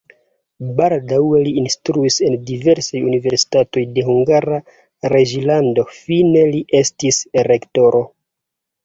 [0.77, 4.57] Baldaŭe li instruis en diversaj universitatoj de Hungara
[5.15, 8.01] reĝlando, fine li estis rektoro.